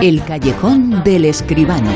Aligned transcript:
El 0.00 0.24
callejón 0.24 1.04
del 1.04 1.26
escribano. 1.26 1.90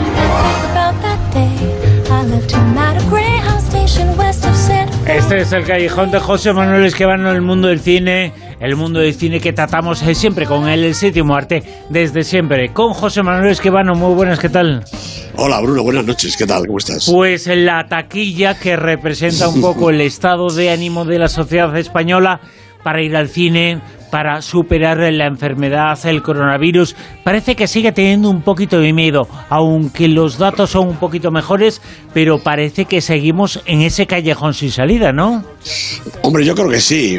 Este 5.07 5.41
es 5.41 5.53
el 5.53 5.65
callejón 5.65 6.11
de 6.11 6.21
José 6.21 6.53
Manuel 6.53 6.85
Esquivano, 6.85 7.33
el 7.33 7.41
mundo 7.41 7.69
del 7.69 7.81
cine, 7.81 8.33
el 8.61 8.77
mundo 8.77 9.01
del 9.01 9.15
cine 9.15 9.41
que 9.41 9.53
tratamos 9.53 9.99
siempre 9.99 10.47
con 10.47 10.69
él, 10.69 10.85
el 10.85 10.95
séptimo 10.95 11.35
arte, 11.35 11.63
desde 11.91 12.23
siempre. 12.23 12.73
Con 12.73 12.93
José 12.93 13.23
Manuel 13.23 13.51
Esquivano, 13.51 13.95
muy 13.95 14.15
buenas, 14.15 14.39
¿qué 14.39 14.49
tal? 14.49 14.85
Hola 15.37 15.61
Bruno, 15.61 15.83
buenas 15.83 16.05
noches, 16.07 16.37
¿qué 16.37 16.47
tal? 16.47 16.67
¿Cómo 16.67 16.79
estás? 16.79 17.11
Pues 17.11 17.47
la 17.49 17.87
taquilla 17.89 18.59
que 18.59 18.77
representa 18.77 19.49
un 19.49 19.61
poco 19.61 19.91
el 19.91 20.01
estado 20.01 20.49
de 20.49 20.71
ánimo 20.71 21.05
de 21.05 21.19
la 21.19 21.29
sociedad 21.29 21.77
española 21.77 22.41
para 22.87 23.03
ir 23.03 23.17
al 23.17 23.29
cine, 23.29 23.81
para 24.11 24.43
superar 24.43 24.99
la 24.99 25.27
enfermedad, 25.27 25.99
el 26.07 26.23
coronavirus, 26.23 26.97
parece 27.25 27.57
que 27.57 27.67
sigue 27.67 27.93
teniendo 27.93 28.31
un 28.31 28.43
poquito 28.43 28.79
de 28.79 28.93
miedo, 28.93 29.29
aunque 29.49 30.09
los 30.09 30.39
datos 30.39 30.71
son 30.71 30.89
un 30.89 30.97
poquito 30.97 31.31
mejores, 31.31 31.81
pero 32.15 32.39
parece 32.39 32.87
que 32.87 33.01
seguimos 33.01 33.61
en 33.67 33.83
ese 33.83 34.07
callejón 34.07 34.55
sin 34.55 34.71
salida, 34.71 35.13
¿no? 35.13 35.45
Hombre, 36.23 36.45
yo 36.45 36.55
creo 36.55 36.69
que 36.69 36.81
sí. 36.81 37.19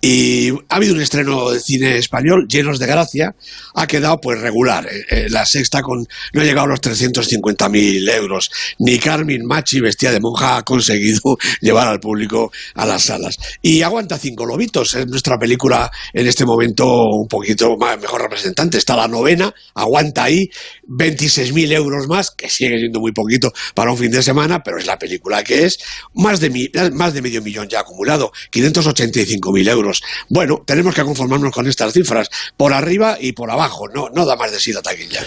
Y 0.00 0.50
ha 0.68 0.76
habido 0.76 0.94
un 0.94 1.00
estreno 1.00 1.50
de 1.50 1.60
cine 1.60 1.98
español 1.98 2.46
llenos 2.48 2.78
de 2.78 2.86
gracia, 2.86 3.34
ha 3.74 3.86
quedado 3.86 4.20
pues 4.20 4.40
regular. 4.40 4.86
Eh, 4.86 5.04
eh, 5.10 5.26
la 5.28 5.44
sexta 5.44 5.82
con 5.82 6.06
no 6.32 6.40
ha 6.40 6.44
llegado 6.44 6.66
a 6.66 6.70
los 6.70 6.80
350.000 6.80 8.14
euros. 8.14 8.50
Ni 8.78 8.98
Carmen 8.98 9.44
Machi, 9.44 9.80
vestida 9.80 10.12
de 10.12 10.20
monja, 10.20 10.58
ha 10.58 10.62
conseguido 10.62 11.38
llevar 11.60 11.88
al 11.88 12.00
público 12.00 12.52
a 12.74 12.86
las 12.86 13.04
salas. 13.04 13.36
Y 13.62 13.82
aguanta 13.82 14.18
cinco 14.18 14.46
lobitos. 14.46 14.94
Es 14.94 15.06
nuestra 15.06 15.38
película 15.38 15.90
en 16.12 16.26
este 16.26 16.44
momento 16.44 16.86
un 16.86 17.28
poquito 17.28 17.76
más, 17.76 17.98
mejor 18.00 18.22
representante. 18.22 18.78
Está 18.78 18.96
la 18.96 19.08
novena, 19.08 19.52
aguanta 19.74 20.24
ahí 20.24 20.48
26.000 20.88 21.72
euros 21.72 22.08
más, 22.08 22.30
que 22.30 22.48
sigue 22.48 22.78
siendo 22.78 23.00
muy 23.00 23.12
poquito 23.12 23.52
para 23.74 23.90
un 23.90 23.98
fin 23.98 24.10
de 24.10 24.22
semana, 24.22 24.62
pero 24.62 24.78
es 24.78 24.86
la 24.86 24.98
película 24.98 25.42
que 25.44 25.64
es. 25.64 25.78
Más 26.14 26.40
de, 26.40 26.50
mi, 26.50 26.68
más 26.98 27.14
de 27.14 27.22
medio 27.22 27.40
millón 27.40 27.68
ya 27.68 27.80
acumulado, 27.80 28.32
585.000 28.52 29.70
euros. 29.70 30.02
Bueno, 30.28 30.62
tenemos 30.66 30.94
que 30.94 31.02
conformarnos 31.02 31.52
con 31.52 31.66
estas 31.66 31.92
cifras, 31.92 32.28
por 32.56 32.72
arriba 32.72 33.16
y 33.20 33.32
por 33.32 33.50
abajo, 33.50 33.88
no, 33.88 34.08
no 34.14 34.26
da 34.26 34.36
más 34.36 34.52
de 34.52 34.58
sí 34.58 34.72
la 34.72 34.82
taquilla. 34.82 35.20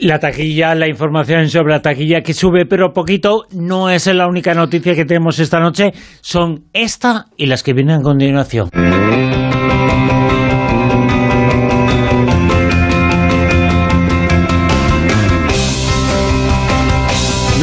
La 0.00 0.18
taquilla, 0.18 0.74
la 0.74 0.88
información 0.88 1.48
sobre 1.48 1.72
la 1.72 1.80
taquilla 1.80 2.20
que 2.20 2.34
sube 2.34 2.66
pero 2.66 2.92
poquito, 2.92 3.46
no 3.52 3.88
es 3.88 4.06
la 4.06 4.28
única 4.28 4.52
noticia 4.52 4.94
que 4.94 5.06
tenemos 5.06 5.38
esta 5.38 5.58
noche, 5.58 5.92
son 6.20 6.66
esta 6.72 7.26
y 7.36 7.46
las 7.46 7.62
que 7.62 7.72
vienen 7.72 8.00
a 8.00 8.02
continuación. 8.02 8.70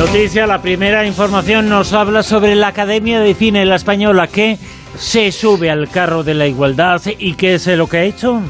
Noticia, 0.05 0.45
la 0.45 0.61
primera 0.61 1.05
información 1.05 1.69
nos 1.69 1.93
habla 1.93 2.23
sobre 2.23 2.55
la 2.55 2.67
Academia 2.67 3.21
de 3.21 3.33
Cine 3.33 3.65
La 3.65 3.75
Española 3.75 4.27
que 4.27 4.57
se 4.97 5.31
sube 5.31 5.71
al 5.71 5.89
carro 5.89 6.25
de 6.25 6.33
la 6.33 6.45
igualdad 6.45 7.01
y 7.17 7.35
qué 7.35 7.53
es 7.53 7.65
lo 7.67 7.87
que 7.87 7.97
ha 7.97 8.03
hecho. 8.03 8.41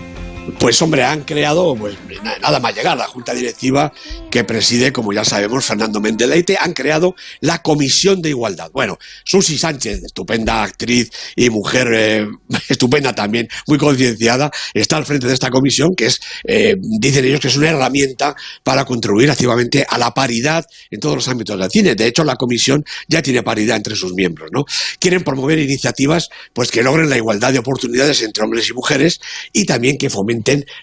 Pues 0.59 0.81
hombre, 0.81 1.03
han 1.03 1.21
creado, 1.21 1.73
pues 1.75 1.95
nada 2.41 2.59
más 2.59 2.75
llegar, 2.75 2.97
la 2.97 3.07
Junta 3.07 3.33
Directiva 3.33 3.93
que 4.29 4.43
preside, 4.43 4.91
como 4.91 5.13
ya 5.13 5.23
sabemos, 5.23 5.65
Fernando 5.65 6.01
Mendeleite, 6.01 6.57
han 6.59 6.73
creado 6.73 7.15
la 7.39 7.61
Comisión 7.61 8.21
de 8.21 8.29
Igualdad. 8.29 8.69
Bueno, 8.73 8.97
Susi 9.23 9.57
Sánchez, 9.57 10.03
estupenda 10.03 10.63
actriz 10.63 11.11
y 11.37 11.49
mujer 11.49 11.87
eh, 11.93 12.27
estupenda 12.69 13.13
también, 13.13 13.47
muy 13.67 13.77
concienciada, 13.77 14.51
está 14.73 14.97
al 14.97 15.05
frente 15.05 15.27
de 15.27 15.33
esta 15.33 15.49
comisión 15.49 15.95
que 15.95 16.07
es, 16.07 16.19
eh, 16.43 16.75
dicen 16.77 17.23
ellos 17.23 17.39
que 17.39 17.47
es 17.47 17.55
una 17.55 17.69
herramienta 17.69 18.35
para 18.63 18.83
contribuir 18.83 19.31
activamente 19.31 19.85
a 19.87 19.97
la 19.97 20.11
paridad 20.11 20.65
en 20.91 20.99
todos 20.99 21.15
los 21.15 21.27
ámbitos 21.29 21.57
del 21.57 21.71
cine. 21.71 21.95
De 21.95 22.05
hecho, 22.05 22.25
la 22.25 22.35
comisión 22.35 22.83
ya 23.07 23.21
tiene 23.21 23.43
paridad 23.43 23.77
entre 23.77 23.95
sus 23.95 24.13
miembros, 24.13 24.49
¿no? 24.51 24.65
Quieren 24.99 25.23
promover 25.23 25.59
iniciativas 25.59 26.27
pues 26.51 26.69
que 26.69 26.83
logren 26.83 27.09
la 27.09 27.17
igualdad 27.17 27.53
de 27.53 27.59
oportunidades 27.59 28.21
entre 28.21 28.43
hombres 28.43 28.69
y 28.69 28.73
mujeres 28.73 29.21
y 29.53 29.65
también 29.65 29.97
que 29.97 30.09
fomenten 30.09 30.32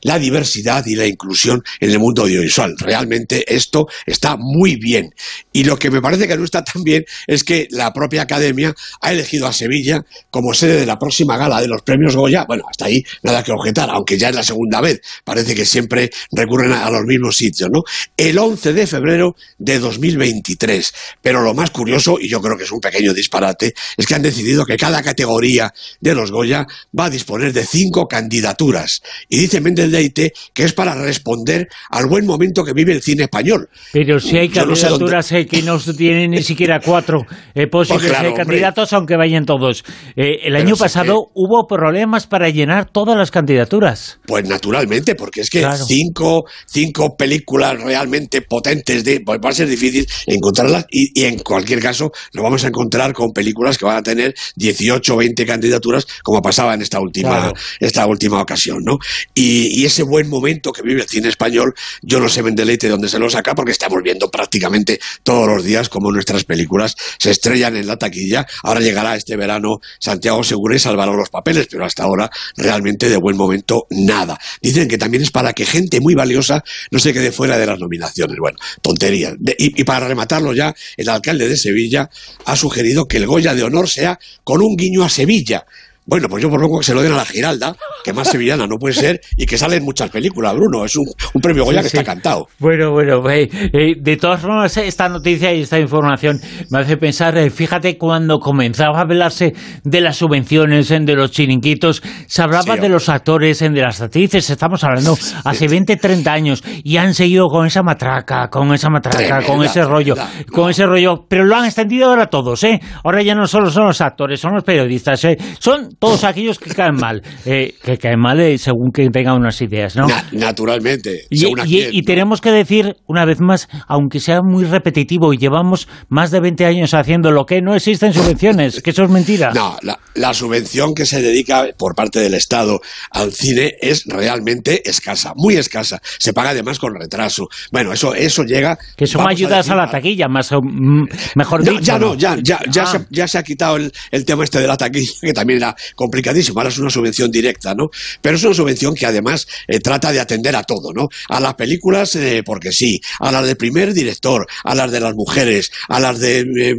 la 0.03 0.19
diversidad 0.19 0.85
y 0.87 0.95
la 0.95 1.07
inclusión 1.07 1.63
en 1.81 1.91
el 1.91 1.99
mundo 1.99 2.23
audiovisual. 2.23 2.75
Realmente 2.79 3.45
esto 3.53 3.87
está 4.07 4.37
muy 4.39 4.77
bien. 4.77 5.11
Y 5.53 5.65
lo 5.65 5.79
que 5.79 5.91
me 5.91 6.01
parece 6.01 6.29
que 6.29 6.37
no 6.37 6.45
está 6.45 6.63
tan 6.63 6.83
bien 6.83 7.05
es 7.27 7.45
que 7.45 7.67
la 7.71 7.93
propia 7.93 8.23
Academia 8.23 8.75
ha 9.01 9.13
elegido 9.13 9.47
a 9.47 9.53
Sevilla 9.53 10.05
como 10.31 10.55
sede 10.55 10.79
de 10.79 10.87
la 10.87 10.99
próxima 10.99 11.37
gala 11.37 11.61
de 11.61 11.69
los 11.69 11.83
premios 11.83 12.17
Goya. 12.17 12.45
Bueno, 12.47 12.65
hasta 12.69 12.87
ahí 12.87 13.03
nada 13.23 13.43
que 13.43 13.53
objetar, 13.53 13.89
aunque 13.91 14.19
ya 14.19 14.29
es 14.29 14.35
la 14.35 14.43
segunda 14.43 14.81
vez. 14.81 15.01
Parece 15.25 15.55
que 15.55 15.65
siempre 15.65 16.11
recurren 16.33 16.73
a 16.73 16.91
los 16.91 17.05
mismos 17.05 17.37
sitios, 17.37 17.71
¿no? 17.73 17.83
El 18.17 18.39
11 18.39 18.73
de 18.73 18.87
febrero 18.87 19.37
de 19.59 19.79
2023. 19.79 20.93
Pero 21.23 21.43
lo 21.43 21.55
más 21.55 21.71
curioso, 21.71 22.19
y 22.21 22.29
yo 22.29 22.41
creo 22.41 22.57
que 22.57 22.65
es 22.65 22.73
un 22.73 22.81
pequeño 22.81 23.13
disparate, 23.13 23.75
es 23.97 24.07
que 24.07 24.15
han 24.15 24.23
decidido 24.23 24.65
que 24.65 24.77
cada 24.77 25.03
categoría 25.03 25.73
de 26.01 26.15
los 26.15 26.31
Goya 26.31 26.67
va 26.99 27.07
a 27.07 27.11
disponer 27.11 27.53
de 27.53 27.65
cinco 27.65 28.07
candidaturas. 28.07 29.01
Y 29.29 29.40
dice 29.43 29.61
Méndez 29.61 29.89
Leite 29.89 30.33
que 30.53 30.65
es 30.65 30.73
para 30.73 30.95
responder 30.95 31.69
al 31.91 32.07
buen 32.07 32.27
momento 32.27 32.65
que 32.65 32.73
vive 32.73 32.93
el 32.93 33.03
cine 33.03 33.25
español. 33.25 33.69
Pero 33.93 34.21
si 34.21 34.39
hay 34.39 34.49
candidaturas 34.49 35.33
no 35.33 35.39
sé 35.39 35.47
que 35.47 35.63
no 35.63 35.79
tienen 35.79 36.31
ni 36.31 36.43
siquiera 36.43 36.81
cuatro 36.81 37.27
eh, 37.55 37.67
posibles 37.67 38.03
pues 38.03 38.13
claro, 38.13 38.35
candidatos, 38.35 38.93
aunque 38.93 39.17
vayan 39.17 39.45
todos. 39.45 39.85
Eh, 40.17 40.41
el 40.45 40.53
Pero 40.53 40.59
año 40.59 40.77
pasado 40.77 41.27
que... 41.27 41.33
hubo 41.35 41.67
problemas 41.67 42.27
para 42.27 42.49
llenar 42.49 42.91
todas 42.91 43.17
las 43.17 43.31
candidaturas. 43.31 44.21
Pues 44.27 44.49
naturalmente, 44.49 45.15
porque 45.15 45.43
es 45.43 45.51
que 45.51 45.61
claro. 45.61 45.85
cinco, 45.85 46.45
cinco 46.67 47.17
películas 47.17 47.81
realmente 47.81 48.43
potentes 48.43 49.05
de, 49.05 49.21
pues 49.21 49.39
va 49.45 49.51
a 49.51 49.53
ser 49.53 49.69
difícil 49.69 50.07
encontrarlas 50.27 50.87
y, 50.91 51.21
y, 51.21 51.25
en 51.25 51.39
cualquier 51.39 51.81
caso 51.81 52.11
nos 52.33 52.43
vamos 52.43 52.65
a 52.65 52.69
encontrar 52.69 53.13
con 53.13 53.33
películas 53.33 53.79
que 53.79 53.85
van 53.85 53.99
a 53.99 54.03
tener 54.03 54.35
18 54.57 55.15
o 55.15 55.17
20 55.17 55.47
candidaturas 55.47 56.07
como 56.23 56.41
pasaba 56.41 56.75
en 56.75 56.83
esta 56.83 57.01
última, 57.01 57.31
claro. 57.31 57.53
esta 57.79 58.07
última 58.07 58.41
ocasión, 58.41 58.79
¿no? 58.85 58.99
Y, 59.35 59.85
ese 59.85 60.03
buen 60.03 60.29
momento 60.29 60.73
que 60.73 60.83
vive 60.83 61.03
el 61.03 61.09
cine 61.09 61.29
español, 61.29 61.75
yo 62.03 62.21
no 62.21 62.29
sé 62.29 62.43
Mendeleite 62.43 62.89
dónde 62.89 63.09
se 63.09 63.19
lo 63.19 63.31
saca, 63.31 63.55
porque 63.55 63.73
estamos 63.73 64.01
viendo 64.03 64.31
prácticamente 64.31 65.01
todos 65.23 65.47
los 65.49 65.65
días 65.65 65.89
como 65.89 66.13
nuestras 66.13 66.45
películas 66.45 66.95
se 67.19 67.31
estrellan 67.31 67.77
en 67.77 67.87
la 67.87 67.97
taquilla. 67.97 68.47
Ahora 68.63 68.81
llegará 68.81 69.17
este 69.17 69.37
verano 69.37 69.79
Santiago 69.99 70.43
Segura 70.45 70.77
y 70.77 70.79
salvará 70.79 71.13
los 71.13 71.31
papeles, 71.31 71.69
pero 71.71 71.85
hasta 71.85 72.03
ahora 72.05 72.31
realmente 72.57 73.09
de 73.09 73.17
buen 73.17 73.37
momento 73.37 73.87
nada. 73.91 74.39
Dicen 74.61 74.89
que 74.89 74.99
también 74.99 75.23
es 75.23 75.31
para 75.31 75.53
que 75.53 75.65
gente 75.65 76.01
muy 76.01 76.15
valiosa 76.15 76.63
no 76.91 76.99
se 76.99 77.13
quede 77.13 77.33
fuera 77.33 77.57
de 77.57 77.67
las 77.67 77.79
nominaciones. 77.79 78.37
Bueno, 78.39 78.59
tonterías. 78.83 79.35
y, 79.59 79.81
y 79.81 79.85
para 79.85 80.09
rematarlo 80.09 80.53
ya, 80.53 80.75
el 80.97 81.09
alcalde 81.09 81.49
de 81.49 81.57
Sevilla 81.57 82.11
ha 82.45 82.57
sugerido 82.57 83.07
que 83.07 83.17
el 83.17 83.27
Goya 83.27 83.55
de 83.55 83.63
Honor 83.63 83.89
sea 83.89 84.19
con 84.45 84.61
un 84.61 84.77
guiño 84.77 85.05
a 85.05 85.09
Sevilla 85.09 85.65
bueno, 86.11 86.29
pues 86.29 86.43
yo 86.43 86.51
por 86.51 86.61
lo 86.61 86.69
que 86.77 86.85
se 86.85 86.93
lo 86.93 87.03
den 87.03 87.13
a 87.13 87.19
la 87.19 87.25
Giralda, 87.25 87.77
que 88.03 88.13
más 88.13 88.27
sevillana 88.27 88.67
no 88.67 88.79
puede 88.79 88.95
ser, 88.95 89.21
y 89.37 89.47
que 89.47 89.57
sale 89.57 89.77
en 89.77 89.85
muchas 89.85 90.11
películas, 90.11 90.53
Bruno. 90.57 90.85
Es 90.85 90.97
un, 90.97 91.07
premio 91.41 91.65
Goya 91.65 91.83
que 91.83 91.87
está 91.87 92.03
cantado. 92.03 92.49
Bueno, 92.59 92.91
bueno, 92.91 93.31
eh, 93.31 93.49
eh, 93.73 93.95
de 93.97 94.17
todas 94.17 94.41
formas, 94.41 94.77
esta 94.77 95.09
noticia 95.09 95.55
y 95.55 95.61
esta 95.61 95.79
información 95.79 96.41
me 96.69 96.81
hace 96.81 96.97
pensar, 96.97 97.39
eh, 97.39 97.49
fíjate, 97.49 97.97
cuando 97.97 98.41
comenzaba 98.41 98.99
a 98.99 99.03
hablarse 99.03 99.55
de 99.85 100.01
las 100.01 100.17
subvenciones, 100.17 100.89
de 100.89 101.15
los 101.15 101.31
chiringuitos, 101.31 102.03
se 102.27 102.43
hablaba 102.43 102.77
de 102.77 102.89
los 102.89 103.09
actores, 103.09 103.61
de 103.61 103.71
las 103.71 104.01
actrices, 104.01 104.51
estamos 104.51 104.83
hablando 104.83 105.17
hace 105.45 105.69
20, 105.69 105.97
30 105.97 106.33
años, 106.33 106.65
y 106.83 106.97
han 106.97 107.15
seguido 107.15 107.47
con 107.47 107.69
esa 107.69 107.85
matraca, 107.85 108.49
con 108.49 108.75
esa 108.75 108.91
matraca, 108.91 109.45
con 109.45 109.63
ese 109.63 109.85
rollo, 109.85 110.17
con 110.51 110.71
ese 110.71 110.87
rollo, 110.87 111.27
pero 111.29 111.45
lo 111.45 111.55
han 111.55 111.67
extendido 111.67 112.09
ahora 112.09 112.27
todos, 112.27 112.65
¿eh? 112.65 112.81
Ahora 113.05 113.23
ya 113.23 113.37
no 113.37 113.47
solo 113.47 113.71
son 113.71 113.87
los 113.87 114.01
actores, 114.01 114.41
son 114.41 114.55
los 114.55 114.65
periodistas, 114.65 115.25
¿eh? 115.25 115.39
Son 115.61 115.89
todos 116.01 116.25
aquellos 116.25 116.59
que 116.59 116.71
caen 116.71 116.97
mal, 116.97 117.23
eh, 117.45 117.75
que 117.85 117.99
caen 117.99 118.19
mal 118.19 118.41
eh, 118.41 118.57
según 118.57 118.91
que 118.91 119.09
tengan 119.11 119.37
unas 119.37 119.61
ideas, 119.61 119.95
¿no? 119.95 120.07
naturalmente. 120.33 121.27
Y, 121.29 122.03
tenemos 122.03 122.41
que 122.41 122.51
decir, 122.51 122.97
una 123.07 123.25
vez 123.27 123.41
más, 123.41 123.69
aunque 123.87 124.19
sea 124.19 124.41
muy 124.43 124.65
repetitivo 124.65 125.33
y 125.35 125.37
llevamos 125.37 125.87
más 126.09 126.31
de 126.31 126.41
20 126.41 126.65
años 126.65 126.95
haciendo 126.95 127.31
lo 127.31 127.45
que 127.45 127.61
no 127.61 127.75
existen 127.75 128.15
subvenciones, 128.15 128.83
que 128.83 128.91
eso 128.91 129.05
es 129.05 129.11
mentira. 129.11 129.53
No, 129.53 129.77
la, 130.15 130.35
subvención 130.35 130.95
que 130.95 131.05
se 131.05 131.21
dedica 131.21 131.67
por 131.77 131.95
parte 131.95 132.19
del 132.19 132.33
Estado 132.33 132.81
al 133.11 133.33
cine 133.33 133.75
es 133.81 134.05
realmente 134.07 134.89
escasa, 134.89 135.35
muy 135.37 135.57
escasa. 135.57 136.01
Se 136.19 136.33
paga 136.33 136.51
además 136.51 136.79
con 136.79 136.95
retraso. 136.95 137.49
Bueno, 137.71 137.93
eso, 137.93 138.15
eso 138.15 138.45
llega... 138.45 138.79
Que 138.97 139.07
son 139.07 139.29
ayudas 139.29 139.69
a, 139.69 139.75
la 139.75 139.91
taquilla, 139.91 140.29
más 140.29 140.51
mm, 140.51 141.05
mejor 141.35 141.63
dicho. 141.63 141.81
Ya 141.81 141.99
no, 141.99 142.15
ya, 142.15 142.37
ya, 142.43 142.61
ya, 142.71 142.87
se, 142.87 142.97
ah. 142.97 143.07
ya 143.11 143.29
se 143.29 143.37
ha 143.37 143.43
quitado 143.43 143.77
el, 143.77 143.93
el 144.11 144.25
tema 144.25 144.45
este 144.45 144.61
de 144.61 144.67
la 144.67 144.79
taquilla, 144.79 145.13
que 145.21 145.33
también 145.35 145.59
era 145.59 145.77
complicadísimo. 145.95 146.59
Ahora 146.59 146.71
es 146.71 146.79
una 146.79 146.91
subvención 146.91 147.31
directa, 147.31 147.75
¿no? 147.75 147.91
Pero 148.21 148.37
es 148.37 148.45
una 148.45 148.55
subvención 148.55 148.95
que 148.95 149.07
además 149.07 149.47
eh, 149.69 149.81
trata 149.81 150.13
de 150.13 150.21
atender 150.21 150.57
a 150.57 150.65
todo, 150.65 150.93
¿no? 150.93 151.09
A 151.29 151.41
las 151.41 151.55
películas, 151.55 152.15
eh, 152.17 152.43
porque 152.45 152.73
sí, 152.73 153.01
a 153.21 153.31
las 153.31 153.47
de 153.47 153.57
primer 153.57 153.93
director, 153.93 154.47
a 154.65 154.75
las 154.75 154.91
de 154.91 155.01
las 155.01 155.15
mujeres, 155.15 155.71
a 155.89 156.01
las 156.01 156.19
de 156.19 156.41
eh, 156.41 156.77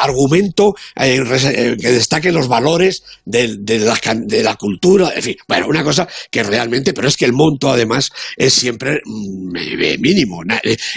argumento 0.00 0.74
que 0.94 1.90
destaque 1.90 2.32
los 2.32 2.48
valores 2.48 3.02
de, 3.24 3.58
la, 3.78 3.98
de 4.14 4.42
la 4.42 4.56
cultura, 4.56 5.12
en 5.14 5.22
fin, 5.22 5.36
bueno, 5.48 5.66
una 5.68 5.84
cosa 5.84 6.08
que 6.30 6.42
realmente, 6.42 6.92
pero 6.92 7.08
es 7.08 7.16
que 7.16 7.24
el 7.24 7.32
monto 7.32 7.70
además 7.70 8.10
es 8.36 8.54
siempre 8.54 9.00
mm, 9.04 10.00
mínimo. 10.00 10.42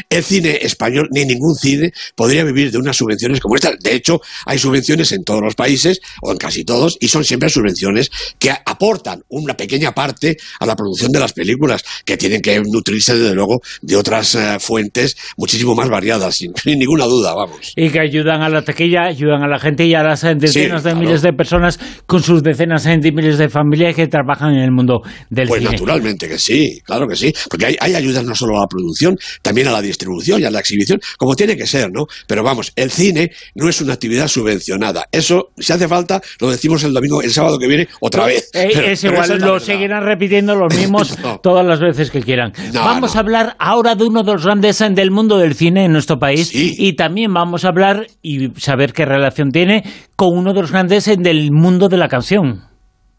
El 0.10 0.24
cine 0.24 0.60
español, 0.62 1.08
ni 1.12 1.26
ningún 1.26 1.56
cine, 1.56 1.92
podría 2.16 2.44
vivir 2.44 2.72
de 2.72 2.78
unas 2.78 2.98
subvenciones 2.98 3.40
como 3.40 3.56
estas. 3.56 3.80
De 3.80 3.96
hecho, 3.96 4.22
hay 4.46 4.60
subvenciones 4.60 5.12
en 5.12 5.24
todos 5.24 5.42
los 5.42 5.56
países, 5.56 6.00
o 6.22 6.32
en 6.32 6.38
casi 6.38 6.64
todos, 6.64 6.98
y 7.00 7.08
son 7.08 7.24
siempre 7.24 7.39
subvenciones 7.48 8.10
que 8.38 8.52
aportan 8.52 9.22
una 9.30 9.56
pequeña 9.56 9.94
parte 9.94 10.36
a 10.60 10.66
la 10.66 10.76
producción 10.76 11.12
de 11.12 11.20
las 11.20 11.32
películas, 11.32 11.84
que 12.04 12.18
tienen 12.18 12.42
que 12.42 12.60
nutrirse 12.60 13.18
desde 13.18 13.34
luego 13.36 13.62
de 13.82 13.96
otras 13.96 14.36
eh, 14.36 14.58
fuentes 14.60 15.16
muchísimo 15.38 15.76
más 15.76 15.90
variadas, 15.90 16.36
sin, 16.36 16.54
ninguna 16.66 17.06
duda, 17.06 17.34
vamos. 17.34 17.74
Y 17.76 17.90
que 17.90 18.00
ayudan 18.00 18.42
a 18.42 18.50
la 18.50 18.64
taquilla, 18.64 19.04
ayudan 19.04 19.44
a 19.44 19.48
la 19.48 19.60
gente 19.60 19.86
y 19.86 19.94
a 19.94 20.04
las 20.04 20.22
decenas 20.22 20.84
de 20.84 20.96
miles 20.96 21.22
de 21.22 21.34
personas 21.34 21.80
con 22.06 22.24
sus 22.24 22.44
decenas 22.44 22.84
de 22.84 23.12
miles 23.12 23.38
de 23.38 23.50
familias 23.50 23.96
que 23.96 24.08
trabajan 24.08 24.54
en 24.54 24.64
el 24.64 24.72
mundo 24.72 25.02
del 25.30 25.48
pues 25.48 25.60
cine. 25.60 25.70
Pues 25.70 25.82
naturalmente 25.82 26.28
que 26.28 26.40
sí, 26.40 26.82
claro 26.84 27.08
que 27.08 27.16
sí, 27.16 27.34
porque 27.50 27.68
hay, 27.68 27.78
hay 27.80 27.96
ayudas 27.96 28.24
no 28.24 28.36
solo 28.36 28.58
a 28.58 28.62
la 28.62 28.68
producción, 28.68 29.16
también 29.42 29.68
a 29.68 29.72
la 29.72 29.82
distribución 29.82 30.42
y 30.42 30.46
a 30.46 30.52
la 30.52 30.60
exhibición, 30.60 31.00
como 31.18 31.36
tiene 31.36 31.56
que 31.56 31.68
ser, 31.68 31.92
¿no? 31.92 32.06
Pero 32.28 32.44
vamos, 32.44 32.72
el 32.76 32.92
cine 32.92 33.32
no 33.56 33.70
es 33.70 33.82
una 33.82 33.94
actividad 33.94 34.28
subvencionada. 34.28 35.08
Eso, 35.12 35.52
si 35.58 35.72
hace 35.74 35.88
falta, 35.88 36.22
lo 36.40 36.50
decimos 36.50 36.84
el 36.84 36.94
domingo, 36.94 37.22
el 37.30 37.34
sábado 37.34 37.58
que 37.58 37.68
viene 37.68 37.88
otra 38.02 38.26
vez. 38.26 38.50
Eh, 38.54 38.92
es 38.92 39.04
igual, 39.04 39.38
lo 39.40 39.60
seguirán 39.60 40.04
repitiendo 40.04 40.56
los 40.56 40.76
mismos 40.76 41.18
todas 41.44 41.66
las 41.66 41.80
veces 41.80 42.12
que 42.12 42.22
quieran. 42.22 42.54
vamos 42.74 43.16
a 43.16 43.20
hablar 43.20 43.56
ahora 43.60 43.96
de 43.96 44.04
uno 44.04 44.24
de 44.24 44.34
los 44.34 44.44
grandes 44.44 44.80
del 44.80 45.12
mundo 45.12 45.38
del 45.38 45.56
cine 45.56 45.86
en 45.86 45.92
nuestro 45.92 46.20
país 46.20 46.52
y 46.54 46.94
también 46.94 47.34
vamos 47.34 47.66
a 47.66 47.70
hablar 47.70 48.08
y 48.22 48.50
saber 48.60 48.94
qué 48.94 49.06
relación 49.06 49.52
tiene 49.52 49.84
con 50.16 50.38
uno 50.38 50.54
de 50.54 50.62
los 50.62 50.72
grandes 50.72 51.06
del 51.06 51.52
mundo 51.52 51.90
de 51.90 51.98
la 51.98 52.08
canción. 52.08 52.70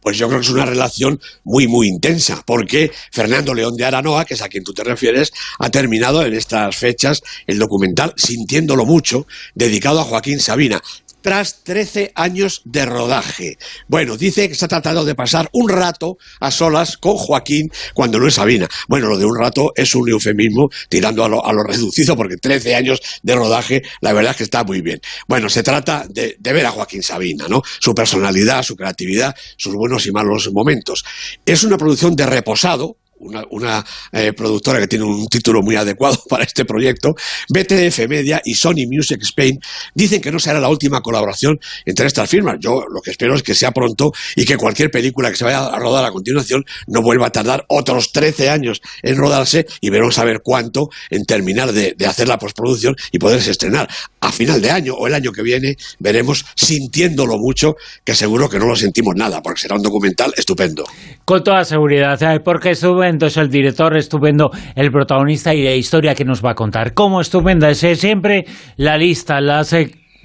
Pues 0.01 0.17
yo 0.17 0.29
creo 0.29 0.41
que 0.41 0.47
es 0.47 0.53
una 0.53 0.65
relación 0.65 1.21
muy, 1.45 1.67
muy 1.67 1.87
intensa, 1.87 2.43
porque 2.47 2.91
Fernando 3.12 3.53
León 3.53 3.77
de 3.77 3.85
Aranoa, 3.85 4.25
que 4.25 4.35
es 4.35 4.43
a 4.43 4.49
quien 4.49 4.65
tú 4.65 4.73
te 4.73 4.83
refieres, 4.83 5.31
ha 5.59 5.69
terminado 5.69 6.25
en 6.25 6.33
estas 6.33 6.75
fechas 6.75 7.23
el 7.47 7.59
documental 7.59 8.15
Sintiéndolo 8.17 8.87
Mucho, 8.87 9.27
dedicado 9.55 10.01
a 10.01 10.05
Joaquín 10.05 10.41
Sabina 10.41 10.81
tras 11.22 11.62
13 11.64 12.12
años 12.14 12.62
de 12.64 12.87
rodaje. 12.87 13.58
Bueno, 13.88 14.17
dice 14.17 14.49
que 14.49 14.55
se 14.55 14.64
ha 14.64 14.69
tratado 14.69 15.05
de 15.05 15.14
pasar 15.14 15.49
un 15.52 15.69
rato 15.69 16.19
a 16.40 16.50
solas 16.50 16.96
con 16.96 17.17
Joaquín 17.17 17.70
cuando 17.94 18.19
no 18.19 18.26
es 18.26 18.34
Sabina. 18.34 18.69
Bueno, 18.88 19.08
lo 19.08 19.19
de 19.19 19.25
un 19.25 19.38
rato 19.38 19.72
es 19.75 19.94
un 19.94 20.08
eufemismo 20.08 20.69
tirando 20.88 21.25
a 21.25 21.28
lo, 21.28 21.62
reducido 21.62 22.17
porque 22.17 22.37
13 22.37 22.75
años 22.75 23.00
de 23.22 23.34
rodaje, 23.34 23.82
la 24.00 24.12
verdad 24.12 24.32
es 24.32 24.38
que 24.38 24.44
está 24.44 24.64
muy 24.64 24.81
bien. 24.81 25.00
Bueno, 25.28 25.49
se 25.49 25.62
trata 25.62 26.06
de 26.08 26.37
ver 26.40 26.67
a 26.67 26.70
Joaquín 26.70 27.02
Sabina, 27.02 27.46
¿no? 27.49 27.62
Su 27.81 27.94
personalidad, 27.94 28.62
su 28.62 28.76
creatividad, 28.76 29.34
sus 29.56 29.75
buenos 29.75 30.06
y 30.06 30.12
malos 30.12 30.50
momentos. 30.52 31.05
Es 31.44 31.64
una 31.64 31.78
producción 31.78 32.16
de 32.16 32.26
reposado, 32.26 32.96
una, 33.20 33.84
eh, 34.12 34.32
productora 34.32 34.81
que 34.81 34.88
tiene 34.88 35.05
un 35.05 35.26
título 35.26 35.62
muy 35.62 35.76
adecuado 35.76 36.22
para 36.28 36.44
este 36.44 36.64
proyecto, 36.64 37.14
BTF 37.49 38.08
Media 38.08 38.40
y 38.44 38.55
Sony 38.55 38.87
Music 38.88 39.20
Spain 39.22 39.58
dicen 39.94 40.20
que 40.20 40.32
no 40.32 40.38
será 40.38 40.61
la 40.61 40.69
última 40.69 41.00
colaboración 41.00 41.58
entre 41.84 42.06
estas 42.06 42.28
firmas. 42.28 42.56
Yo 42.61 42.84
lo 42.88 43.00
que 43.00 43.11
espero 43.11 43.34
es 43.34 43.43
que 43.43 43.55
sea 43.55 43.72
pronto 43.72 44.12
y 44.37 44.44
que 44.44 44.56
cualquier 44.56 44.90
película 44.90 45.31
que 45.31 45.37
se 45.37 45.44
vaya 45.44 45.67
a 45.67 45.78
rodar 45.78 46.05
a 46.05 46.11
continuación 46.11 46.64
no 46.87 47.02
vuelva 47.02 47.26
a 47.26 47.31
tardar 47.31 47.64
otros 47.69 48.12
13 48.12 48.50
años 48.50 48.81
en 49.02 49.17
rodarse 49.17 49.66
y 49.81 49.90
veremos 49.90 50.19
a 50.19 50.25
ver 50.25 50.40
cuánto 50.43 50.88
en 51.11 51.25
terminar 51.25 51.73
de, 51.73 51.94
hacer 52.06 52.28
la 52.28 52.38
postproducción 52.38 52.96
y 53.12 53.19
poderse 53.19 53.50
estrenar. 53.50 53.88
A 54.20 54.32
final 54.32 54.61
de 54.61 54.70
año 54.70 54.94
o 54.94 55.06
el 55.06 55.14
año 55.14 55.32
que 55.32 55.43
viene 55.43 55.76
veremos 55.99 56.44
sintiéndolo 56.56 57.38
mucho, 57.38 57.76
que 58.05 58.14
seguro 58.14 58.49
que 58.49 58.58
no 58.58 58.66
lo 58.66 58.76
sentimos 58.76 59.14
nada, 59.14 59.43
porque 59.43 59.61
será 59.61 59.76
un 59.76 59.82
documental 59.82 60.32
estupendo. 60.37 60.84
Con 61.25 61.44
toda 61.44 61.64
seguridad, 61.64 62.19
porque 62.44 62.70
estuve 62.70 63.08
es 63.19 63.37
el 63.37 63.51
director, 63.51 63.97
estupendo 63.97 64.51
el 64.75 64.91
protagonista 64.91 65.55
y 65.55 65.65
la 65.65 65.75
historia 65.75 66.15
que 66.15 66.25
nos 66.25 66.45
va 66.45 66.53
a 66.53 66.55
contar. 66.55 66.95
Como 66.95 67.21
estupenda 67.21 67.71
es 67.71 67.79
siempre 67.79 68.47
la 68.77 68.97
lista, 68.97 69.41
las 69.41 69.75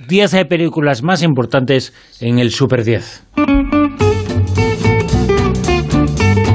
10 0.07 0.33
eh, 0.33 0.45
películas 0.45 1.03
más 1.03 1.23
importantes 1.23 1.93
en 2.19 2.39
el 2.39 2.51
Super 2.51 2.83
10. 2.83 4.04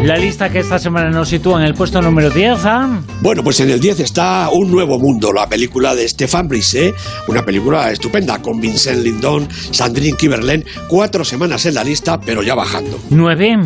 La 0.02 0.16
lista 0.16 0.50
que 0.50 0.60
esta 0.60 0.78
semana 0.78 1.10
nos 1.10 1.28
sitúa 1.28 1.60
en 1.60 1.66
el 1.66 1.74
puesto 1.74 2.00
número 2.00 2.30
10. 2.30 2.64
¿ah? 2.64 3.02
Bueno, 3.20 3.44
pues 3.44 3.60
en 3.60 3.68
el 3.68 3.78
10 3.78 4.00
está 4.00 4.48
Un 4.50 4.70
Nuevo 4.70 4.98
Mundo, 4.98 5.30
la 5.30 5.46
película 5.46 5.94
de 5.94 6.08
Stéphane 6.08 6.48
Brisset, 6.48 6.94
una 7.28 7.44
película 7.44 7.90
estupenda 7.90 8.40
con 8.40 8.58
Vincent 8.58 9.04
Lindon, 9.04 9.46
Sandrine 9.50 10.16
Kiberlen, 10.16 10.64
cuatro 10.88 11.22
semanas 11.22 11.66
en 11.66 11.74
la 11.74 11.84
lista, 11.84 12.18
pero 12.18 12.42
ya 12.42 12.54
bajando. 12.54 12.98
¿Nueve? 13.10 13.58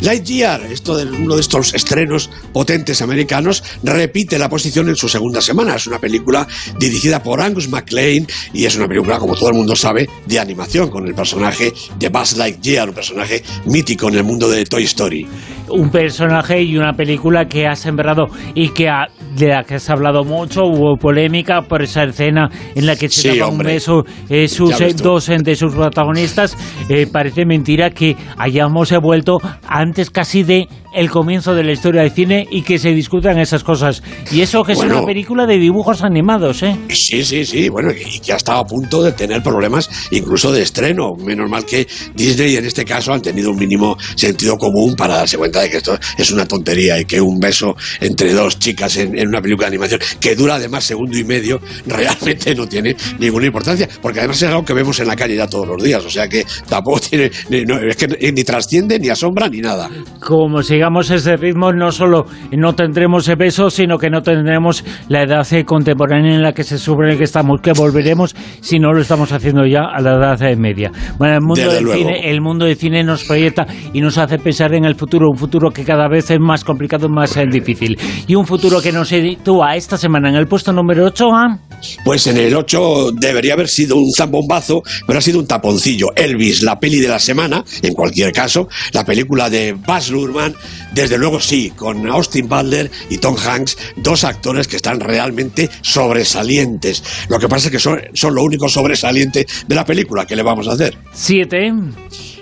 Lightyear, 0.00 0.64
esto 0.70 0.96
de 0.96 1.06
uno 1.06 1.34
de 1.34 1.40
estos 1.40 1.72
estrenos 1.72 2.28
potentes 2.52 3.00
americanos, 3.00 3.64
repite 3.82 4.38
la 4.38 4.50
posición 4.50 4.88
en 4.90 4.96
su 4.96 5.08
segunda 5.08 5.40
semana. 5.40 5.76
Es 5.76 5.86
una 5.86 5.98
película 5.98 6.46
dirigida 6.78 7.22
por 7.22 7.40
Angus 7.40 7.70
MacLean 7.70 8.26
y 8.52 8.66
es 8.66 8.76
una 8.76 8.86
película, 8.86 9.18
como 9.18 9.34
todo 9.34 9.48
el 9.48 9.56
mundo 9.56 9.74
sabe, 9.74 10.08
de 10.26 10.38
animación, 10.38 10.90
con 10.90 11.06
el 11.06 11.14
personaje 11.14 11.72
de 11.98 12.08
Buzz 12.10 12.36
Lightyear, 12.36 12.90
un 12.90 12.94
personaje 12.94 13.42
mítico 13.64 14.08
en 14.08 14.16
el 14.16 14.24
mundo 14.24 14.48
de 14.50 14.66
Toy 14.66 14.84
Story 14.84 15.26
un 15.68 15.90
personaje 15.90 16.62
y 16.62 16.76
una 16.76 16.92
película 16.92 17.46
que 17.46 17.66
ha 17.66 17.74
sembrado 17.74 18.26
y 18.54 18.68
que 18.70 18.88
de 19.36 19.48
la 19.48 19.64
que 19.64 19.74
has 19.74 19.90
hablado 19.90 20.24
mucho, 20.24 20.62
hubo 20.64 20.96
polémica 20.96 21.62
por 21.62 21.82
esa 21.82 22.04
escena 22.04 22.50
en 22.74 22.86
la 22.86 22.96
que 22.96 23.08
se 23.08 23.36
daba 23.36 23.50
un 23.50 23.58
beso 23.58 24.04
eh, 24.28 24.48
sus 24.48 24.80
eh, 24.80 24.94
dos 24.94 25.26
de 25.26 25.56
sus 25.56 25.74
protagonistas. 25.74 26.56
Eh, 26.88 27.06
parece 27.10 27.44
mentira 27.44 27.90
que 27.90 28.16
hayamos 28.36 28.92
vuelto 29.00 29.38
antes 29.66 30.10
casi 30.10 30.42
de 30.42 30.68
el 30.94 31.10
comienzo 31.10 31.54
de 31.54 31.64
la 31.64 31.72
historia 31.72 32.02
del 32.02 32.12
cine 32.12 32.46
y 32.50 32.62
que 32.62 32.78
se 32.78 32.90
discutan 32.90 33.38
esas 33.38 33.64
cosas. 33.64 34.02
Y 34.30 34.40
eso 34.40 34.62
que 34.62 34.72
es 34.72 34.78
una 34.78 35.04
película 35.04 35.46
de 35.46 35.58
dibujos 35.58 36.02
animados, 36.02 36.62
¿eh? 36.62 36.76
Sí, 36.88 37.24
sí, 37.24 37.44
sí, 37.44 37.68
bueno, 37.68 37.90
y 37.92 38.20
que 38.20 38.32
ha 38.32 38.36
estado 38.36 38.60
a 38.60 38.64
punto 38.64 39.02
de 39.02 39.12
tener 39.12 39.42
problemas 39.42 39.90
incluso 40.10 40.52
de 40.52 40.62
estreno. 40.62 41.14
Menos 41.16 41.50
mal 41.50 41.64
que 41.64 41.86
Disney 42.14 42.56
en 42.56 42.64
este 42.64 42.84
caso 42.84 43.12
han 43.12 43.20
tenido 43.20 43.50
un 43.50 43.58
mínimo 43.58 43.96
sentido 44.14 44.56
común 44.56 44.94
para 44.94 45.16
darse 45.16 45.36
cuenta 45.36 45.60
de 45.60 45.70
que 45.70 45.76
esto 45.78 45.98
es 46.16 46.30
una 46.30 46.46
tontería 46.46 46.98
y 47.00 47.04
que 47.04 47.20
un 47.20 47.38
beso 47.38 47.74
entre 48.00 48.32
dos 48.32 48.58
chicas 48.58 48.96
en, 48.96 49.26
una 49.26 49.40
película 49.40 49.66
de 49.68 49.76
animación 49.76 50.00
que 50.20 50.34
dura 50.34 50.56
además 50.56 50.84
segundo 50.84 51.16
y 51.18 51.24
medio 51.24 51.60
realmente 51.86 52.54
no 52.54 52.66
tiene 52.68 52.96
ninguna 53.18 53.46
importancia, 53.46 53.88
porque 54.00 54.20
además 54.20 54.40
es 54.42 54.48
algo 54.48 54.64
que 54.64 54.72
vemos 54.72 54.98
en 55.00 55.08
la 55.08 55.16
calle 55.16 55.36
ya 55.36 55.48
todos 55.48 55.66
los 55.66 55.82
días, 55.82 56.04
o 56.04 56.10
sea 56.10 56.28
que 56.28 56.44
tampoco 56.68 57.00
tiene, 57.00 57.30
es 57.50 57.96
que 57.96 58.32
ni 58.32 58.44
trasciende, 58.44 58.98
ni 58.98 59.08
asombra, 59.08 59.48
ni 59.48 59.60
nada. 59.60 59.90
Como 60.20 60.62
sigamos 60.84 61.10
ese 61.10 61.38
ritmo, 61.38 61.72
no 61.72 61.90
solo 61.90 62.26
no 62.52 62.74
tendremos 62.74 63.26
beso, 63.38 63.70
sino 63.70 63.96
que 63.96 64.10
no 64.10 64.20
tendremos 64.20 64.84
la 65.08 65.22
edad 65.22 65.46
contemporánea 65.64 66.34
en 66.34 66.42
la 66.42 66.52
que 66.52 66.62
se 66.62 66.76
supone 66.76 67.16
que 67.16 67.24
estamos, 67.24 67.62
que 67.62 67.72
volveremos 67.72 68.36
si 68.60 68.78
no 68.78 68.92
lo 68.92 69.00
estamos 69.00 69.32
haciendo 69.32 69.64
ya 69.64 69.84
a 69.84 70.02
la 70.02 70.16
edad 70.16 70.56
media. 70.58 70.92
Bueno, 71.16 71.36
el 71.36 71.40
mundo 71.40 71.72
del 71.72 71.88
cine, 71.88 72.30
el 72.30 72.42
mundo 72.42 72.66
del 72.66 72.76
cine 72.76 73.02
nos 73.02 73.24
proyecta 73.24 73.66
y 73.94 74.02
nos 74.02 74.18
hace 74.18 74.38
pensar 74.38 74.74
en 74.74 74.84
el 74.84 74.94
futuro, 74.94 75.30
un 75.30 75.38
futuro 75.38 75.70
que 75.70 75.84
cada 75.84 76.06
vez 76.06 76.30
es 76.30 76.38
más 76.38 76.64
complicado, 76.64 77.08
más 77.08 77.34
eh, 77.38 77.46
difícil. 77.50 77.98
Y 78.26 78.34
un 78.34 78.44
futuro 78.44 78.82
que 78.82 78.92
nos 78.92 79.08
sitúa 79.08 79.76
esta 79.76 79.96
semana 79.96 80.28
en 80.28 80.34
el 80.34 80.46
puesto 80.46 80.70
número 80.70 81.06
8 81.06 81.24
a... 81.32 81.58
Pues 82.04 82.26
en 82.26 82.36
el 82.36 82.54
8 82.54 83.12
debería 83.12 83.54
haber 83.54 83.68
sido 83.68 83.96
un 83.96 84.12
zambombazo, 84.12 84.82
pero 85.06 85.18
ha 85.18 85.22
sido 85.22 85.38
un 85.38 85.46
taponcillo. 85.46 86.08
Elvis, 86.14 86.62
la 86.62 86.78
peli 86.78 87.00
de 87.00 87.08
la 87.08 87.18
semana, 87.18 87.64
en 87.82 87.94
cualquier 87.94 88.32
caso, 88.32 88.68
la 88.92 89.04
película 89.04 89.48
de 89.48 89.72
Baz 89.72 90.10
Luhrmann, 90.10 90.54
desde 90.92 91.18
luego 91.18 91.40
sí, 91.40 91.70
con 91.70 92.08
Austin 92.08 92.48
Butler 92.48 92.90
y 93.10 93.18
Tom 93.18 93.36
Hanks, 93.36 93.76
dos 93.96 94.24
actores 94.24 94.68
que 94.68 94.76
están 94.76 95.00
realmente 95.00 95.70
sobresalientes. 95.82 97.02
Lo 97.28 97.38
que 97.38 97.48
pasa 97.48 97.68
es 97.68 97.72
que 97.72 97.78
son, 97.78 98.00
son 98.14 98.34
lo 98.34 98.42
único 98.42 98.68
sobresaliente 98.68 99.46
de 99.66 99.74
la 99.74 99.84
película. 99.84 100.26
¿Qué 100.26 100.36
le 100.36 100.42
vamos 100.42 100.68
a 100.68 100.72
hacer? 100.72 100.96
Siete. 101.12 101.72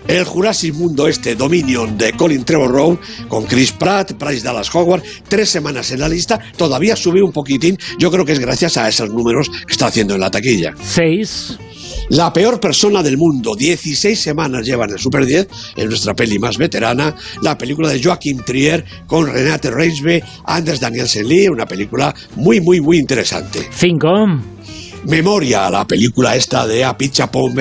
El 0.08 0.24
Jurassic 0.24 0.74
Mundo 0.74 1.06
este, 1.06 1.36
Dominion 1.36 1.96
de 1.96 2.12
Colin 2.12 2.44
Trevorrow, 2.44 2.98
con 3.28 3.44
Chris 3.44 3.72
Pratt, 3.72 4.18
Bryce 4.18 4.44
Dallas 4.44 4.74
Howard, 4.74 5.02
tres 5.28 5.48
semanas 5.48 5.90
en 5.92 6.00
la 6.00 6.08
lista, 6.08 6.40
todavía 6.56 6.96
sube 6.96 7.22
un 7.22 7.32
poquitín. 7.32 7.78
Yo 7.98 8.10
creo 8.10 8.24
que 8.24 8.32
es 8.32 8.40
gracias 8.40 8.76
a 8.76 8.88
esos 8.88 9.10
números 9.10 9.48
que 9.48 9.72
está 9.72 9.86
haciendo 9.86 10.14
en 10.14 10.20
la 10.20 10.30
taquilla. 10.30 10.74
Seis. 10.82 11.56
La 12.08 12.32
peor 12.32 12.60
persona 12.60 13.02
del 13.02 13.16
mundo, 13.16 13.54
16 13.54 14.20
semanas 14.20 14.66
lleva 14.66 14.84
en 14.84 14.92
el 14.92 14.98
Super 14.98 15.24
10, 15.24 15.48
en 15.76 15.88
nuestra 15.88 16.14
peli 16.14 16.38
más 16.38 16.58
veterana, 16.58 17.14
la 17.42 17.56
película 17.56 17.90
de 17.90 18.02
Joachim 18.02 18.38
Trier 18.44 18.84
con 19.06 19.26
Renate 19.26 19.70
Reinsve, 19.70 20.22
Anders 20.44 20.80
Danielsen 20.80 21.28
Lee, 21.28 21.48
una 21.48 21.66
película 21.66 22.14
muy, 22.36 22.60
muy, 22.60 22.80
muy 22.80 22.98
interesante. 22.98 23.68
Cinco. 23.72 24.08
Memoria, 25.04 25.68
la 25.70 25.86
película 25.86 26.36
esta 26.36 26.66
de 26.66 26.84
Apichapong 26.84 27.54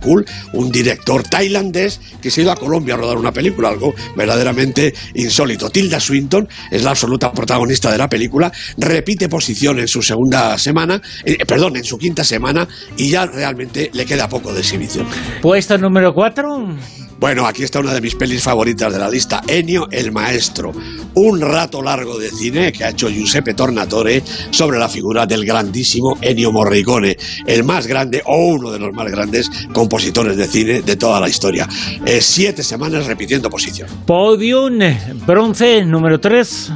Cool, 0.00 0.24
un 0.54 0.70
director 0.70 1.22
tailandés 1.22 2.00
que 2.20 2.30
se 2.30 2.40
ha 2.40 2.44
ido 2.44 2.52
a 2.52 2.56
Colombia 2.56 2.94
a 2.94 2.96
rodar 2.96 3.18
una 3.18 3.32
película, 3.32 3.68
algo 3.68 3.94
verdaderamente 4.16 4.94
insólito. 5.14 5.70
Tilda 5.70 6.00
Swinton 6.00 6.48
es 6.70 6.82
la 6.82 6.90
absoluta 6.90 7.32
protagonista 7.32 7.90
de 7.90 7.98
la 7.98 8.08
película, 8.08 8.52
repite 8.78 9.28
posición 9.28 9.78
en 9.78 9.88
su 9.88 10.02
segunda 10.02 10.56
semana, 10.58 11.00
eh, 11.24 11.44
perdón, 11.44 11.76
en 11.76 11.84
su 11.84 11.98
quinta 11.98 12.24
semana 12.24 12.66
y 12.96 13.10
ya 13.10 13.26
realmente 13.26 13.90
le 13.92 14.06
queda 14.06 14.28
poco 14.28 14.52
de 14.52 14.60
exhibición. 14.60 15.06
Puesto 15.42 15.78
número 15.78 16.12
4. 16.14 17.05
Bueno, 17.18 17.46
aquí 17.46 17.62
está 17.62 17.80
una 17.80 17.94
de 17.94 18.00
mis 18.02 18.14
pelis 18.14 18.42
favoritas 18.42 18.92
de 18.92 18.98
la 18.98 19.08
lista, 19.08 19.42
Ennio 19.46 19.88
el 19.90 20.12
Maestro, 20.12 20.72
un 21.14 21.40
rato 21.40 21.80
largo 21.82 22.18
de 22.18 22.30
cine 22.30 22.72
que 22.72 22.84
ha 22.84 22.90
hecho 22.90 23.08
Giuseppe 23.08 23.54
Tornatore 23.54 24.22
sobre 24.50 24.78
la 24.78 24.88
figura 24.88 25.24
del 25.24 25.46
grandísimo 25.46 26.18
Ennio 26.20 26.52
Morricone, 26.52 27.16
el 27.46 27.64
más 27.64 27.86
grande 27.86 28.22
o 28.26 28.36
uno 28.48 28.70
de 28.70 28.78
los 28.78 28.92
más 28.92 29.10
grandes 29.10 29.50
compositores 29.72 30.36
de 30.36 30.46
cine 30.46 30.82
de 30.82 30.96
toda 30.96 31.18
la 31.18 31.28
historia. 31.28 31.66
Eh, 32.04 32.20
siete 32.20 32.62
semanas 32.62 33.06
repitiendo 33.06 33.48
posición. 33.48 33.88
Podium, 34.04 34.78
bronce, 35.26 35.84
número 35.86 36.20
3. 36.20 36.72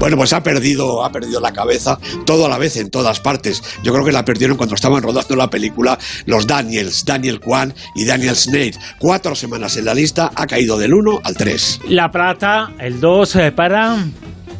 Bueno, 0.00 0.16
pues 0.16 0.32
ha 0.32 0.42
perdido, 0.42 1.04
ha 1.04 1.12
perdido 1.12 1.40
la 1.40 1.52
cabeza 1.52 1.98
todo 2.24 2.46
a 2.46 2.48
la 2.48 2.56
vez 2.56 2.76
en 2.78 2.88
todas 2.88 3.20
partes. 3.20 3.62
Yo 3.82 3.92
creo 3.92 4.02
que 4.02 4.12
la 4.12 4.24
perdieron 4.24 4.56
cuando 4.56 4.74
estaban 4.74 5.02
rodando 5.02 5.36
la 5.36 5.50
película 5.50 5.98
los 6.24 6.46
Daniels, 6.46 7.04
Daniel 7.04 7.38
Kwan 7.38 7.74
y 7.94 8.06
Daniel 8.06 8.34
Snade. 8.34 8.72
Cuatro 8.98 9.34
semanas 9.34 9.76
en 9.76 9.84
la 9.84 9.92
lista, 9.92 10.32
ha 10.34 10.46
caído 10.46 10.78
del 10.78 10.94
1 10.94 11.20
al 11.22 11.36
3. 11.36 11.80
La 11.88 12.10
plata, 12.10 12.72
el 12.78 12.98
2 12.98 13.36
eh, 13.36 13.52
para 13.52 13.98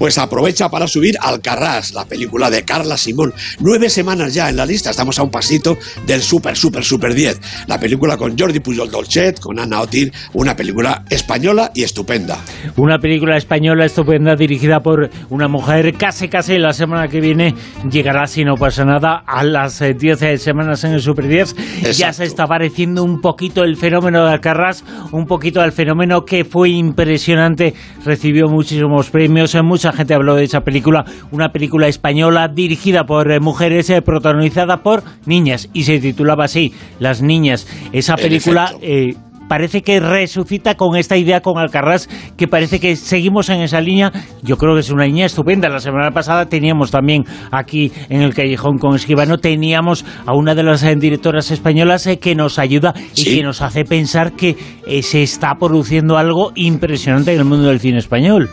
pues 0.00 0.16
aprovecha 0.16 0.70
para 0.70 0.88
subir 0.88 1.18
Alcarrás, 1.20 1.92
la 1.92 2.06
película 2.06 2.48
de 2.48 2.64
Carla 2.64 2.96
Simón. 2.96 3.34
Nueve 3.58 3.90
semanas 3.90 4.32
ya 4.32 4.48
en 4.48 4.56
la 4.56 4.64
lista, 4.64 4.88
estamos 4.88 5.18
a 5.18 5.22
un 5.22 5.30
pasito 5.30 5.76
del 6.06 6.22
super, 6.22 6.56
super, 6.56 6.82
super 6.82 7.12
10. 7.12 7.66
La 7.66 7.78
película 7.78 8.16
con 8.16 8.34
Jordi 8.36 8.60
Pujol 8.60 8.90
Dolcet, 8.90 9.38
con 9.40 9.58
Ana 9.58 9.82
Otir, 9.82 10.10
una 10.32 10.56
película 10.56 11.04
española 11.10 11.70
y 11.74 11.82
estupenda. 11.82 12.38
Una 12.76 12.98
película 12.98 13.36
española 13.36 13.84
estupenda 13.84 14.36
dirigida 14.36 14.80
por 14.80 15.10
una 15.28 15.48
mujer 15.48 15.92
casi, 15.92 16.28
casi 16.28 16.56
la 16.56 16.72
semana 16.72 17.08
que 17.08 17.20
viene 17.20 17.54
llegará, 17.90 18.26
si 18.26 18.42
no 18.42 18.54
pasa 18.54 18.86
nada, 18.86 19.22
a 19.26 19.44
las 19.44 19.80
10 19.80 20.22
eh, 20.22 20.38
semanas 20.38 20.82
en 20.84 20.94
el 20.94 21.02
Super 21.02 21.28
10. 21.28 21.56
Ya 21.98 22.14
se 22.14 22.24
está 22.24 22.46
pareciendo 22.46 23.04
un 23.04 23.20
poquito 23.20 23.64
el 23.64 23.76
fenómeno 23.76 24.24
de 24.24 24.32
Alcarrás, 24.32 24.82
un 25.12 25.26
poquito 25.26 25.60
al 25.60 25.72
fenómeno 25.72 26.24
que 26.24 26.46
fue 26.46 26.70
impresionante, 26.70 27.74
recibió 28.02 28.48
muchísimos 28.48 29.10
premios, 29.10 29.54
en 29.54 29.66
muchas 29.66 29.89
gente 29.92 30.14
habló 30.14 30.36
de 30.36 30.44
esa 30.44 30.60
película, 30.60 31.04
una 31.30 31.50
película 31.50 31.88
española 31.88 32.48
dirigida 32.48 33.04
por 33.04 33.30
eh, 33.30 33.40
mujeres, 33.40 33.90
eh, 33.90 34.02
protagonizada 34.02 34.78
por 34.78 35.02
niñas, 35.26 35.68
y 35.72 35.84
se 35.84 35.98
titulaba 35.98 36.44
así, 36.44 36.72
Las 36.98 37.22
Niñas. 37.22 37.66
Esa 37.92 38.16
película 38.16 38.74
eh, 38.82 39.14
parece 39.48 39.82
que 39.82 39.98
resucita 39.98 40.76
con 40.76 40.96
esta 40.96 41.16
idea 41.16 41.40
con 41.40 41.58
Alcarrás, 41.58 42.08
que 42.36 42.46
parece 42.46 42.78
que 42.78 42.94
seguimos 42.96 43.48
en 43.48 43.62
esa 43.62 43.80
línea. 43.80 44.12
Yo 44.42 44.56
creo 44.56 44.74
que 44.74 44.80
es 44.80 44.90
una 44.90 45.06
línea 45.06 45.26
estupenda. 45.26 45.68
La 45.68 45.80
semana 45.80 46.12
pasada 46.12 46.46
teníamos 46.46 46.90
también 46.90 47.24
aquí 47.50 47.90
en 48.08 48.22
el 48.22 48.34
Callejón 48.34 48.78
con 48.78 48.94
Esquivano, 48.94 49.38
teníamos 49.38 50.04
a 50.24 50.34
una 50.34 50.54
de 50.54 50.62
las 50.62 50.82
directoras 51.00 51.50
españolas 51.50 52.08
que 52.20 52.34
nos 52.34 52.58
ayuda 52.58 52.94
y 53.16 53.24
que 53.24 53.42
nos 53.42 53.60
hace 53.60 53.84
pensar 53.84 54.32
que 54.32 54.56
se 55.02 55.22
está 55.22 55.56
produciendo 55.56 56.16
algo 56.16 56.52
impresionante 56.54 57.32
en 57.32 57.40
el 57.40 57.44
mundo 57.44 57.68
del 57.68 57.80
cine 57.80 57.98
español. 57.98 58.48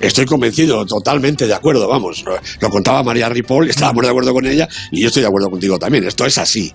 Estoy 0.00 0.26
convencido, 0.26 0.84
totalmente 0.86 1.46
de 1.46 1.54
acuerdo, 1.54 1.88
vamos. 1.88 2.24
Lo 2.60 2.70
contaba 2.70 3.02
María 3.02 3.28
Ripoll, 3.28 3.68
estábamos 3.68 4.04
de 4.04 4.10
acuerdo 4.10 4.32
con 4.32 4.46
ella 4.46 4.68
y 4.90 5.02
yo 5.02 5.08
estoy 5.08 5.22
de 5.22 5.28
acuerdo 5.28 5.50
contigo 5.50 5.78
también. 5.78 6.04
Esto 6.04 6.24
es 6.26 6.38
así. 6.38 6.72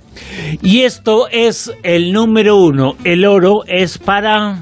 Y 0.61 0.81
esto 0.81 1.27
es 1.29 1.71
el 1.83 2.11
número 2.11 2.57
uno. 2.57 2.95
El 3.03 3.25
oro 3.25 3.63
es 3.67 3.97
para... 3.97 4.59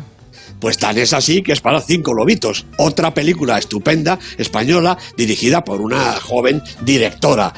Pues 0.59 0.77
tan 0.77 0.98
es 0.98 1.13
así 1.13 1.41
que 1.41 1.53
es 1.53 1.62
para 1.62 1.79
Cinco 1.79 2.13
Lobitos, 2.13 2.65
otra 2.77 3.13
película 3.13 3.57
estupenda 3.57 4.19
española 4.38 4.98
dirigida 5.15 5.63
por 5.63 5.79
una 5.79 6.13
joven 6.19 6.62
directora. 6.81 7.53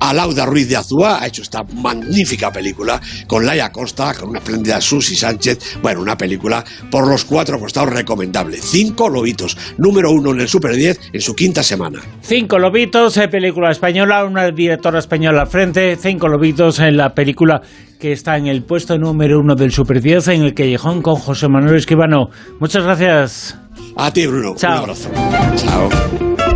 Alauda 0.00 0.46
Ruiz 0.46 0.68
de 0.68 0.76
Azúa 0.76 1.22
ha 1.22 1.26
hecho 1.26 1.42
esta 1.42 1.62
magnífica 1.62 2.50
película 2.52 3.00
con 3.26 3.44
Laia 3.44 3.70
Costa, 3.70 4.14
con 4.14 4.30
una 4.30 4.38
espléndida 4.38 4.80
Susi 4.80 5.16
Sánchez. 5.16 5.78
Bueno, 5.82 6.00
una 6.00 6.16
película 6.16 6.64
por 6.90 7.08
los 7.08 7.24
cuatro 7.24 7.58
costados 7.58 7.90
recomendable. 7.90 8.58
Cinco 8.60 9.08
lobitos, 9.08 9.56
número 9.78 10.10
uno 10.10 10.32
en 10.32 10.40
el 10.40 10.48
Super 10.48 10.74
10 10.74 11.10
en 11.12 11.20
su 11.20 11.34
quinta 11.34 11.62
semana. 11.62 12.00
Cinco 12.20 12.58
lobitos, 12.58 13.16
eh, 13.16 13.28
película 13.28 13.70
española, 13.70 14.24
una 14.24 14.50
directora 14.50 14.98
española 14.98 15.42
al 15.42 15.48
frente. 15.48 15.96
Cinco 15.96 16.28
lobitos 16.28 16.78
en 16.80 16.96
la 16.96 17.14
película 17.14 17.60
que 17.98 18.12
está 18.12 18.36
en 18.36 18.46
el 18.46 18.62
puesto 18.64 18.98
número 18.98 19.40
uno 19.40 19.54
del 19.54 19.72
Super 19.72 20.00
10 20.00 20.28
en 20.28 20.42
el 20.42 20.54
Callejón 20.54 21.02
con 21.02 21.16
José 21.16 21.48
Manuel 21.48 21.76
Esquivano. 21.76 22.28
Muchas 22.60 22.84
gracias. 22.84 23.58
A 23.96 24.12
ti, 24.12 24.26
Bruno. 24.26 24.54
Chao. 24.56 24.72
Un 24.72 24.78
abrazo. 24.78 25.10
Chao. 25.56 26.55